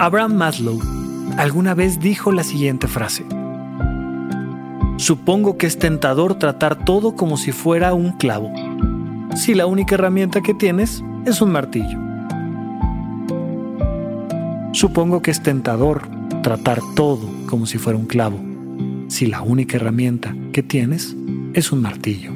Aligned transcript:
Abraham 0.00 0.34
Maslow 0.34 0.80
alguna 1.36 1.74
vez 1.74 2.00
dijo 2.00 2.32
la 2.32 2.42
siguiente 2.42 2.88
frase. 2.88 3.22
Supongo 4.96 5.58
que 5.58 5.66
es 5.66 5.78
tentador 5.78 6.36
tratar 6.36 6.86
todo 6.86 7.14
como 7.14 7.36
si 7.36 7.52
fuera 7.52 7.92
un 7.92 8.12
clavo, 8.12 8.50
si 9.36 9.52
la 9.52 9.66
única 9.66 9.96
herramienta 9.96 10.40
que 10.40 10.54
tienes 10.54 11.04
es 11.26 11.42
un 11.42 11.52
martillo. 11.52 11.98
Supongo 14.72 15.20
que 15.20 15.32
es 15.32 15.42
tentador 15.42 16.08
tratar 16.42 16.80
todo 16.96 17.28
como 17.44 17.66
si 17.66 17.76
fuera 17.76 17.98
un 17.98 18.06
clavo, 18.06 18.40
si 19.08 19.26
la 19.26 19.42
única 19.42 19.76
herramienta 19.76 20.34
que 20.54 20.62
tienes 20.62 21.14
es 21.52 21.72
un 21.72 21.82
martillo. 21.82 22.32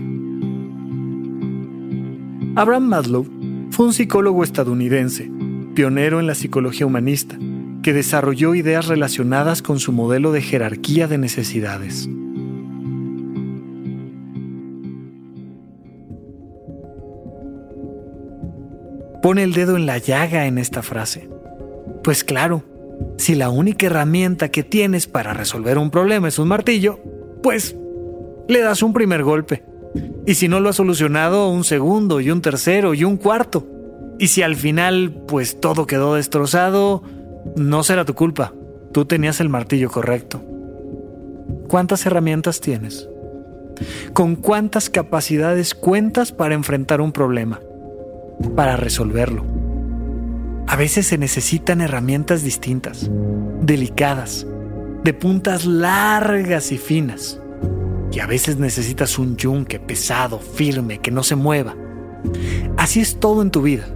Abraham 2.57 2.89
Maslow 2.89 3.27
fue 3.71 3.87
un 3.87 3.95
psicólogo 3.95 4.45
estadounidense, 4.45 5.31
pionero 5.75 6.21
en 6.21 6.27
la 6.27 6.35
psicología 6.35 6.85
humanista, 6.85 7.39
que 7.85 7.93
desarrolló 7.93 8.55
ideas 8.55 8.89
relacionadas 8.89 9.61
con 9.61 9.79
su 9.79 9.93
modelo 9.93 10.33
de 10.33 10.41
jerarquía 10.41 11.07
de 11.07 11.19
necesidades. 11.19 12.09
Pone 19.23 19.43
el 19.43 19.53
dedo 19.53 19.77
en 19.77 19.85
la 19.85 19.99
llaga 19.99 20.47
en 20.47 20.57
esta 20.57 20.83
frase. 20.83 21.29
Pues 22.03 22.25
claro, 22.25 22.65
si 23.19 23.35
la 23.35 23.51
única 23.51 23.85
herramienta 23.85 24.49
que 24.49 24.63
tienes 24.63 25.07
para 25.07 25.35
resolver 25.35 25.77
un 25.77 25.91
problema 25.91 26.29
es 26.29 26.39
un 26.39 26.49
martillo, 26.49 27.01
pues 27.43 27.77
le 28.49 28.61
das 28.61 28.83
un 28.83 28.95
primer 28.95 29.23
golpe. 29.23 29.63
Y 30.27 30.37
si 30.37 30.49
no 30.49 30.59
lo 30.59 30.71
has 30.71 30.77
solucionado, 30.77 31.51
un 31.51 31.65
segundo 31.65 32.23
y 32.23 32.31
un 32.31 32.41
tercero 32.41 32.95
y 32.95 33.05
un 33.05 33.19
cuarto. 33.19 33.67
Y 34.19 34.29
si 34.29 34.41
al 34.41 34.57
final, 34.57 35.25
pues 35.29 35.61
todo 35.61 35.87
quedó 35.87 36.15
destrozado, 36.15 37.03
no 37.57 37.83
será 37.83 38.05
tu 38.05 38.15
culpa. 38.15 38.53
Tú 38.93 39.05
tenías 39.05 39.41
el 39.41 39.49
martillo 39.49 39.91
correcto. 39.91 40.43
¿Cuántas 41.69 42.07
herramientas 42.07 42.61
tienes? 42.61 43.09
¿Con 44.13 44.37
cuántas 44.37 44.89
capacidades 44.89 45.75
cuentas 45.75 46.33
para 46.33 46.55
enfrentar 46.55 47.01
un 47.01 47.13
problema? 47.13 47.61
Para 48.55 48.77
resolverlo. 48.77 49.45
A 50.67 50.77
veces 50.77 51.07
se 51.07 51.19
necesitan 51.19 51.81
herramientas 51.81 52.43
distintas, 52.43 53.11
delicadas, 53.61 54.47
de 55.03 55.13
puntas 55.13 55.67
largas 55.67 56.73
y 56.73 56.79
finas. 56.79 57.41
Y 58.13 58.21
a 58.21 58.27
veces 58.27 58.59
necesitas 58.59 59.19
un 59.19 59.37
yunque 59.37 59.81
pesado, 59.81 60.39
firme, 60.39 60.99
que 60.99 61.11
no 61.11 61.23
se 61.23 61.35
mueva. 61.35 61.75
Así 62.77 63.01
es 63.01 63.19
todo 63.19 63.43
en 63.43 63.51
tu 63.51 63.63
vida 63.63 63.87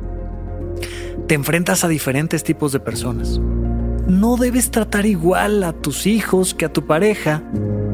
te 1.27 1.35
enfrentas 1.35 1.85
a 1.85 1.89
diferentes 1.89 2.45
tipos 2.45 2.73
de 2.73 2.81
personas. 2.81 3.41
No 4.07 4.37
debes 4.37 4.71
tratar 4.71 5.05
igual 5.05 5.63
a 5.65 5.73
tus 5.73 6.07
hijos 6.07 6.55
que 6.55 6.65
a 6.65 6.73
tu 6.73 6.87
pareja, 6.87 7.43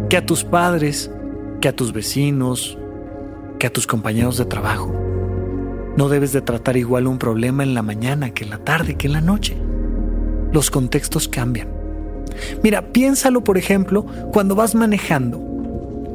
que 0.09 0.17
a 0.17 0.25
tus 0.25 0.45
padres, 0.45 1.11
que 1.61 1.69
a 1.69 1.75
tus 1.75 1.93
vecinos, 1.93 2.79
que 3.59 3.67
a 3.67 3.73
tus 3.73 3.87
compañeros 3.87 4.39
de 4.39 4.45
trabajo. 4.45 4.95
No 5.97 6.09
debes 6.09 6.33
de 6.33 6.41
tratar 6.41 6.77
igual 6.77 7.07
un 7.07 7.19
problema 7.19 7.63
en 7.63 7.75
la 7.75 7.83
mañana 7.83 8.31
que 8.31 8.45
en 8.45 8.51
la 8.51 8.59
tarde, 8.59 8.97
que 8.97 9.07
en 9.07 9.13
la 9.13 9.21
noche. 9.21 9.57
Los 10.53 10.71
contextos 10.71 11.29
cambian. 11.29 11.69
Mira, 12.63 12.93
piénsalo 12.93 13.43
por 13.43 13.59
ejemplo 13.59 14.07
cuando 14.33 14.55
vas 14.55 14.75
manejando. 14.75 15.41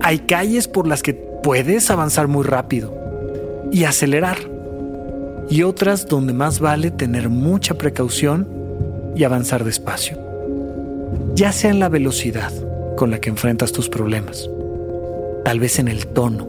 Hay 0.01 0.19
calles 0.19 0.67
por 0.67 0.87
las 0.87 1.03
que 1.03 1.13
puedes 1.13 1.89
avanzar 1.91 2.27
muy 2.27 2.43
rápido 2.43 2.95
y 3.71 3.83
acelerar 3.83 4.37
y 5.49 5.63
otras 5.63 6.07
donde 6.07 6.33
más 6.33 6.59
vale 6.59 6.91
tener 6.91 7.29
mucha 7.29 7.73
precaución 7.73 8.47
y 9.15 9.23
avanzar 9.23 9.63
despacio. 9.63 10.17
Ya 11.33 11.51
sea 11.51 11.71
en 11.71 11.79
la 11.79 11.89
velocidad 11.89 12.51
con 12.95 13.09
la 13.09 13.19
que 13.19 13.29
enfrentas 13.29 13.71
tus 13.71 13.89
problemas, 13.89 14.49
tal 15.43 15.59
vez 15.59 15.79
en 15.79 15.87
el 15.87 16.07
tono, 16.07 16.47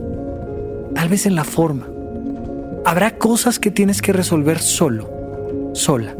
tal 0.95 1.09
vez 1.09 1.27
en 1.27 1.35
la 1.35 1.45
forma. 1.45 1.89
Habrá 2.85 3.17
cosas 3.17 3.59
que 3.59 3.71
tienes 3.71 4.03
que 4.03 4.13
resolver 4.13 4.59
solo, 4.59 5.71
sola. 5.75 6.15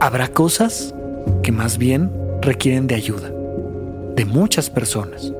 Habrá 0.00 0.28
cosas 0.28 0.94
que 1.42 1.52
más 1.52 1.78
bien 1.78 2.10
requieren 2.40 2.86
de 2.86 2.94
ayuda, 2.94 3.30
de 4.16 4.24
muchas 4.24 4.70
personas, 4.70 5.32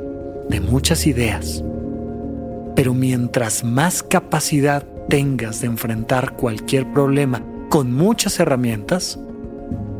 de 0.49 0.61
muchas 0.61 1.07
ideas. 1.07 1.65
Pero 2.75 2.95
mientras 2.95 3.65
más 3.65 4.03
capacidad 4.03 4.85
tengas 5.09 5.61
de 5.61 5.67
enfrentar 5.67 6.35
cualquier 6.37 6.91
problema 6.93 7.43
con 7.69 7.93
muchas 7.93 8.39
herramientas, 8.41 9.19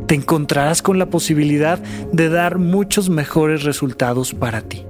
te 0.07 0.15
encontrarás 0.15 0.81
con 0.81 0.99
la 0.99 1.11
posibilidad 1.11 1.79
de 2.13 2.29
dar 2.29 2.59
muchos 2.59 3.11
mejores 3.11 3.65
resultados 3.65 4.33
para 4.33 4.63
ti. 4.63 4.85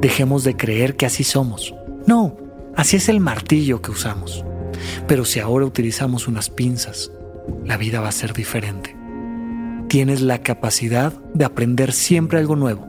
Dejemos 0.00 0.44
de 0.44 0.56
creer 0.56 0.96
que 0.96 1.06
así 1.06 1.24
somos. 1.24 1.74
No, 2.06 2.36
así 2.76 2.96
es 2.96 3.08
el 3.08 3.20
martillo 3.20 3.82
que 3.82 3.90
usamos. 3.90 4.44
Pero 5.06 5.26
si 5.26 5.40
ahora 5.40 5.66
utilizamos 5.66 6.28
unas 6.28 6.48
pinzas, 6.48 7.12
la 7.64 7.76
vida 7.76 8.00
va 8.00 8.08
a 8.08 8.12
ser 8.12 8.32
diferente. 8.32 8.96
Tienes 9.88 10.22
la 10.22 10.38
capacidad 10.38 11.12
de 11.34 11.44
aprender 11.44 11.92
siempre 11.92 12.38
algo 12.38 12.56
nuevo, 12.56 12.86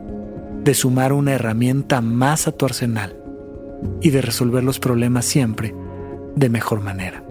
de 0.64 0.74
sumar 0.74 1.12
una 1.12 1.34
herramienta 1.34 2.00
más 2.00 2.48
a 2.48 2.52
tu 2.54 2.66
arsenal 2.66 3.18
y 4.02 4.12
de 4.12 4.22
resolver 4.22 4.64
los 4.64 4.80
problemas 4.80 5.26
siempre 5.26 5.74
de 6.36 6.50
mejor 6.50 6.82
manera. 6.82 7.24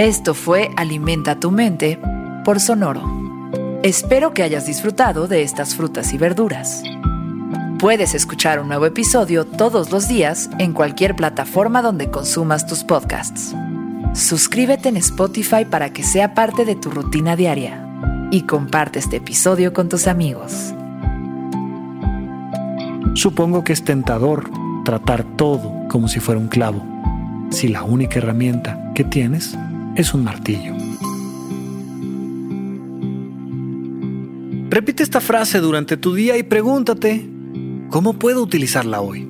Esto 0.00 0.32
fue 0.32 0.70
Alimenta 0.78 1.38
tu 1.38 1.50
mente 1.50 1.98
por 2.42 2.58
Sonoro. 2.58 3.02
Espero 3.82 4.32
que 4.32 4.42
hayas 4.42 4.66
disfrutado 4.66 5.28
de 5.28 5.42
estas 5.42 5.74
frutas 5.74 6.14
y 6.14 6.16
verduras. 6.16 6.82
Puedes 7.78 8.14
escuchar 8.14 8.60
un 8.60 8.68
nuevo 8.68 8.86
episodio 8.86 9.44
todos 9.44 9.90
los 9.90 10.08
días 10.08 10.48
en 10.58 10.72
cualquier 10.72 11.16
plataforma 11.16 11.82
donde 11.82 12.10
consumas 12.10 12.66
tus 12.66 12.82
podcasts. 12.82 13.54
Suscríbete 14.12 14.88
en 14.88 14.96
Spotify 14.96 15.64
para 15.64 15.92
que 15.92 16.02
sea 16.02 16.34
parte 16.34 16.64
de 16.64 16.74
tu 16.74 16.90
rutina 16.90 17.36
diaria 17.36 17.86
y 18.32 18.42
comparte 18.42 18.98
este 18.98 19.16
episodio 19.16 19.72
con 19.72 19.88
tus 19.88 20.08
amigos. 20.08 20.74
Supongo 23.14 23.62
que 23.62 23.72
es 23.72 23.84
tentador 23.84 24.50
tratar 24.84 25.24
todo 25.36 25.72
como 25.88 26.08
si 26.08 26.18
fuera 26.18 26.40
un 26.40 26.48
clavo, 26.48 26.84
si 27.50 27.68
la 27.68 27.84
única 27.84 28.18
herramienta 28.18 28.92
que 28.94 29.04
tienes 29.04 29.56
es 29.94 30.12
un 30.12 30.24
martillo. 30.24 30.74
Repite 34.70 35.04
esta 35.04 35.20
frase 35.20 35.60
durante 35.60 35.96
tu 35.96 36.14
día 36.14 36.36
y 36.36 36.42
pregúntate, 36.42 37.28
¿cómo 37.90 38.14
puedo 38.14 38.42
utilizarla 38.42 39.00
hoy? 39.00 39.29